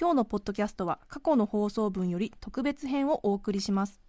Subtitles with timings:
[0.00, 4.00] 今日のポッドキャストは過去の放送分より特別編をお送りします。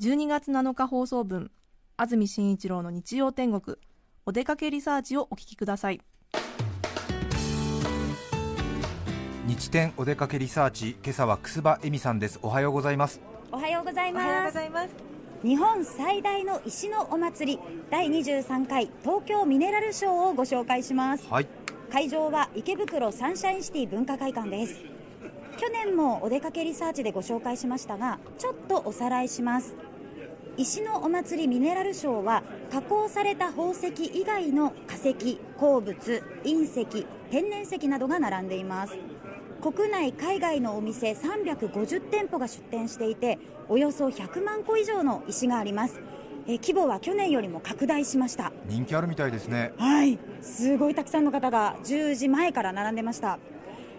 [0.00, 1.50] 12月7日放送分
[1.98, 3.76] 安住紳一郎の日曜天国。
[4.24, 6.00] お出かけリサーチをお聞きください。
[9.44, 12.38] 日天お出かけリサーチ今朝は楠葉恵美さんです。
[12.40, 13.20] おはようございます。
[13.50, 14.94] おはようございます。
[15.44, 17.60] 日本最大の石のお祭り
[17.90, 21.28] 第23回東京ミネラルショーをご紹介します。
[21.28, 21.61] はい
[21.92, 24.80] 会場は池袋サンシャインシティ文化会館です。
[25.58, 29.74] 去年もお出かけリサーチでご紹介しましたがちょっとおさらいします。
[30.56, 38.96] 石のお祭りミネラルショーは加工された宝石以外の化石鉱物隕石天然石などが並んでいます。
[39.60, 43.38] 国内海外のお店350店舗が出店していて
[43.68, 46.00] およそ100万個以上の石があります。
[46.46, 48.52] え規模は去年よりも拡大しました。
[48.66, 49.72] 人気あるみたいですね。
[49.78, 50.18] はい。
[50.40, 53.38] すごいたくさんの方が10時前から並んでました。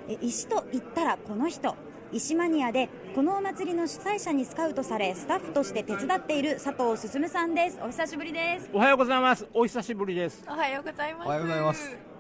[0.10, 1.76] え石と言ったらこの人。
[2.12, 7.80] 石マニアでこのお祭りの主催者にスカウトされスタッフとして手伝っている佐藤進さんです。
[7.82, 8.70] お久しぶりです。
[8.72, 9.48] おはようございます。
[9.54, 10.44] お久しぶりです。
[10.48, 11.26] おはようございます。
[11.26, 12.14] おはようございます。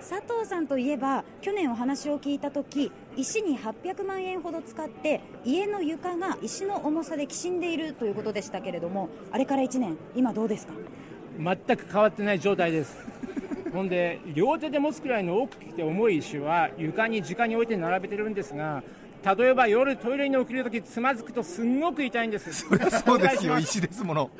[0.00, 10.72] 佐藤さんといえば去年お話を聞いた時石に800万円ほど使って家の床が石の重さできしんでいるということでしたけれどもあれから1年今どうですか？
[11.38, 12.96] 全く変わってない状態です。
[13.72, 18.82] ほんで、両手で持つくらいの大きくて重い石は床に直に置いて並べてるんですが、
[19.36, 22.52] 例えば夜トイレに起きるときつまずくとすんごく痛いんです。
[22.52, 24.30] そりゃそうですよ 石ですもの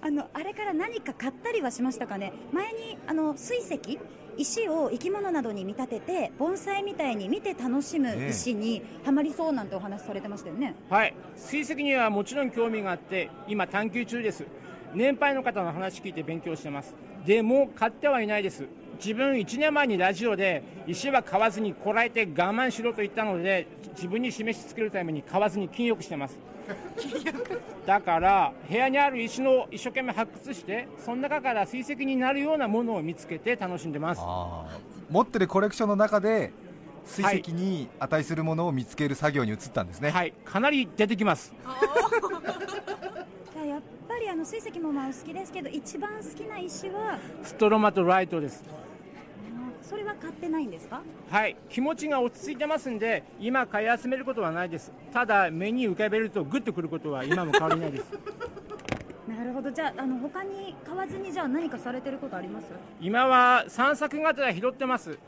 [0.00, 2.32] あのあれから何か買ったりはしましたかね？
[2.52, 3.98] 前にあの水石
[4.36, 11.14] 石を生き物などに見立てて盆栽みたいに見て楽しむええ石にはまりそうなんてお話されてましたよねはい。
[11.36, 14.44] 水石にはもちろん興味があって、今探求中です。
[14.94, 16.94] 年配の方の話聞いて勉強してます。
[17.26, 18.66] でも買ってはいないです。
[18.96, 26.38] 自分1年前にラジオで石は買わずにこらえて我慢しろと言ったので自分に示しつけるために買わずに禁欲してます。
[27.86, 34.20] だから部屋にある石の一生懸命発掘してその中から水石になるようなものを見つけて楽しんでます。
[35.08, 36.52] 持ってるコレクションの中で
[37.04, 40.32] 水石に値するものを見つける作業に移ったんですね、はい。
[40.44, 41.54] かなり出てきます。
[43.54, 47.20] じゃあやっぱりあの水石もまあお好きですけど一番好きな石は？
[47.44, 48.64] ストロマトライトです
[49.88, 51.00] それは買ってないんですか？
[51.30, 51.56] はい。
[51.70, 54.92] 気持ちが落ち着いてますんで今買い集めることはないです。
[55.12, 58.04] ただ目に浮かべるとグッとくることは今も変わりないです。
[59.28, 59.70] なるほど。
[59.70, 62.66] じゃああの他に買わずにじゃあ何かされてることあります？
[63.00, 65.18] 今は散策型で拾ってます。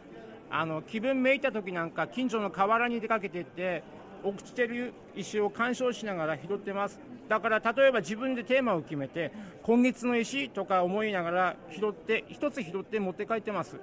[0.50, 3.82] あの気分めいた時なんか近所の河原に出かけてって
[4.25, 6.98] 落ちてる石を鑑賞しながら拾ってます。
[7.28, 9.30] だから例えば自分でテーマを決めて
[9.62, 13.76] 今月の石とか思いながら拾って一つ拾って持って帰ってます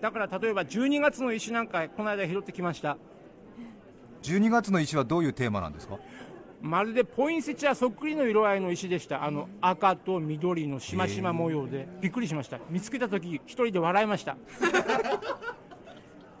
[0.00, 2.96] だから例えば12月の石なんかこの間拾ってきました。
[4.22, 5.98] 12月の石はどういうテーマなんですか？
[6.60, 9.24] まるでポインセチアそっくりの色合いの石でした。
[9.24, 11.88] あの赤と緑のしましま模様で。
[12.00, 12.58] びっくりしました。
[12.70, 14.36] 見つけた時一人で笑いました。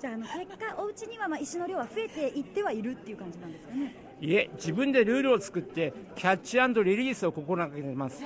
[0.00, 3.94] じゃああの結果お家にはまあ石の量は増えていってはいるっていう感じなんですかね。
[4.20, 8.22] いえ自分でルールを作ってキャッチリリースを心がけてます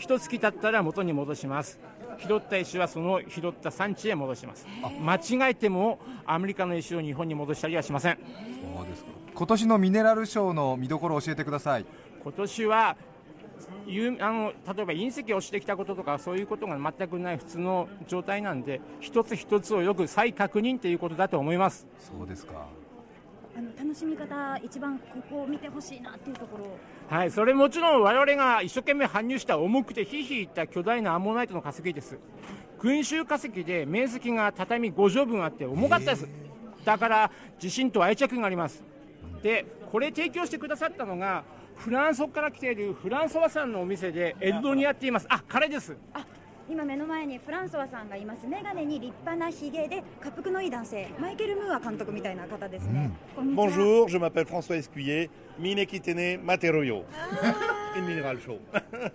[0.00, 1.78] 一月経ったら元に戻します。
[2.26, 4.66] 拾った石はその拾った産地へ戻します。
[5.00, 8.16] 間違えてもアメリカの石を日本に戻したりはしません。
[8.16, 9.10] そうですか。
[9.34, 11.86] 今年のミネラルショーの見どころを教えてください。
[12.22, 12.96] 今年は
[13.86, 21.86] 有あの例えば隕石を落ちてきたこととかそういうことが全くない普通の状態なんで一つ一つをよく再確認ということだと思います。
[21.98, 22.66] そうですか
[23.60, 26.64] あの楽しみ方一番ここを見てほしいなっていうところ。
[27.14, 32.18] はい、それもちろん我々が一生懸命搬入した重くてひいひいいった巨大なアンモナイトの化石です。
[32.78, 36.28] 群衆化石で面積が畳5畳分あって重かったです。
[36.86, 38.82] だから地震と愛着があります。
[39.42, 41.44] でこれ提供してくださったのが
[41.76, 45.26] フランスから来ているフランソワさんのお店でエルドにやっています。
[45.28, 45.94] あ彼です。
[46.14, 46.24] あ
[46.70, 48.46] 今目の前にフランソワさんがいます。
[48.46, 51.08] 眼鏡に立派なひげで滑腹のいい男性。
[51.18, 53.66] マイケル・ムーア監督みたいな方ですね、こんにちは。
[53.66, 55.28] Bonjour, je m'appelle François Escuyer,
[55.58, 57.02] Mine Kitene Materoyo.
[57.96, 58.58] Une mineral show.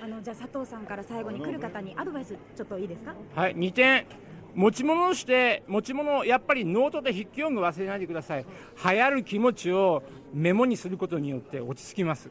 [0.00, 3.14] あのじゃあ佐藤さんから最後に来る方にアドバイスちょっといいですか？
[3.34, 4.06] はい、2点。
[4.54, 8.44] 持ち物をして持ち物をやっぱりノートで筆記用具忘れないでください。
[8.44, 12.30] 流行る気持ちをメモにすることによって落ち着きます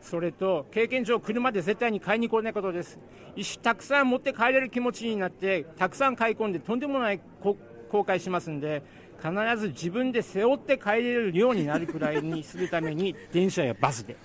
[0.00, 2.98] それと経験上車で絶対に買いに来れないことです。
[3.36, 7.56] 石たくさん持って帰れる気持ちになってたくさん買い込んでとんでもないこ
[7.90, 8.82] 後悔しますんで
[9.22, 14.16] 必ず自分で背負って帰れるようになるくらいにするために電車やバスで。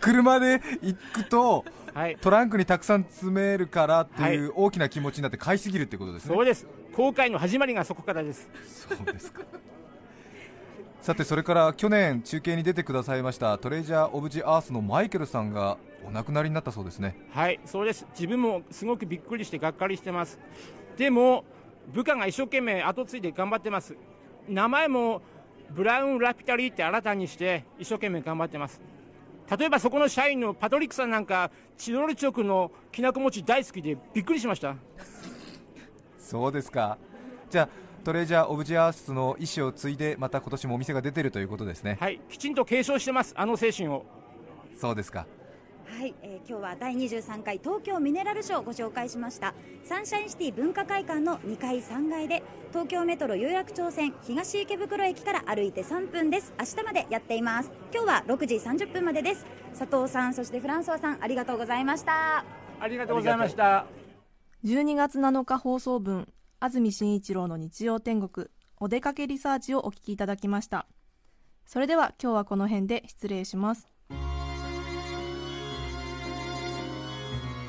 [0.00, 1.64] 車で行くと
[1.94, 2.16] はい。
[2.20, 6.34] トランクにたくさん詰めるからっていはう大きな気持ちになって買いすぎるってことですね。
[6.34, 6.66] そうです。
[6.94, 8.48] 後悔の始まりがそこからです。
[8.88, 9.42] そうですか
[11.00, 18.06] さてそれから去年中継に出てくださいましたトレジャー・オブ・ジ・アースのマイケルさんがお亡くなりになったそうですねはい、そうです。
[18.12, 20.38] 自分もすごくびっくりしてがっかりしてます。
[20.96, 21.44] でも、
[21.92, 23.96] 部下が一生懸命後継いで頑張ってます。
[24.48, 25.22] 名前も
[25.70, 28.80] ブラウン・ラピタリーって新たにして一生懸命頑張ってます。
[29.58, 34.76] 例えばそこの社員のパトリックさんなんか、チロルチョクのきなこ餅大好きでびっくりしました。
[36.18, 36.98] そうですか
[37.48, 41.98] じゃあトレジャー・オブ・ジ・アースの意思を継いでまた今年もお店が出てるということですね。
[42.00, 44.06] はい、きちんと継承してます、あの精神を。
[44.80, 45.26] そうですか。
[45.84, 49.52] はい、えー今日は第23回東京ミネラルショーをご紹介しました。
[49.84, 56.54] サンシャインシティ文化会館の2階3階で東京メトロ有楽町線東池袋駅から歩いて3分です。
[56.58, 57.70] 明日までやっています。
[57.92, 59.44] 今日は6時30分までです。
[59.78, 62.42] 佐藤さんそしてフランソワさんありがとうございました。
[62.80, 63.84] ありがとうございました。
[64.64, 66.26] 12月7日放送分
[66.60, 70.88] 安住紳一郎の日曜天国お出かけリサーチをお聞きいただきました。
[71.64, 73.88] それでは今日はこの辺で失礼します。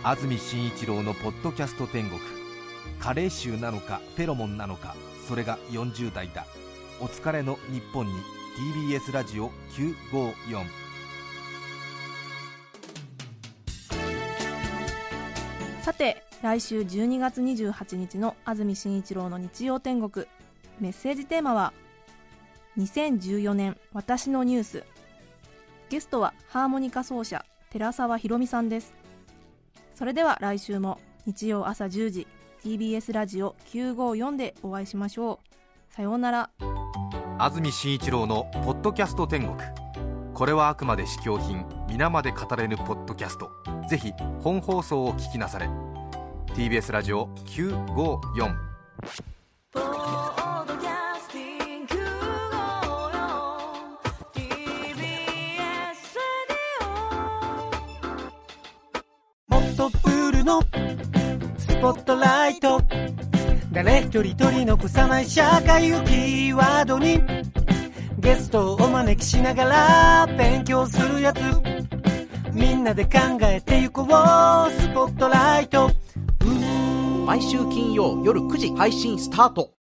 [0.01, 2.19] 安住紳一郎のポッドキャスト天国
[2.99, 4.95] 加齢臭なのかフェロモンなのか
[5.27, 6.47] それが40代だ。
[6.99, 8.13] お疲れの日本に
[8.91, 9.51] TBS ラジオ
[10.11, 10.65] 954
[15.89, 20.27] さて来週12月28日の安住紳一郎の日曜天国。
[20.79, 21.73] メッセージテーマは
[22.77, 24.83] 2014年私のニュース。
[25.89, 28.93] ゲストはハーモニカ奏者寺澤ひろみさんです。
[29.95, 32.27] それでは来週も日曜朝10時
[32.63, 35.95] TBS ラジオ954でお会いしましょう。
[35.95, 36.51] さようなら。
[37.39, 39.57] 安住紳一郎の「ポッドキャスト天国」
[40.39, 43.51] これはあくまで試供品皆まで語れぬポッドキャスト。
[43.89, 45.67] ぜひ本放送を聞きなされ。
[46.55, 48.55] TBS ラジオ954
[49.73, 51.95] ポッドキャスティング
[52.87, 53.11] を
[54.33, 55.03] TBS
[59.49, 60.61] もっとプールの
[61.57, 62.81] スポットライト。
[63.73, 67.21] 誰一人取り残さない社会をキーワードに。
[68.19, 71.39] ゲストをお招きしながら勉強するやつ。
[72.53, 73.11] みんなで考
[73.43, 74.07] えてゆこう。
[74.07, 74.09] ス
[74.93, 75.89] ポットライト。
[77.25, 79.71] 毎週金曜夜9時配信スタート。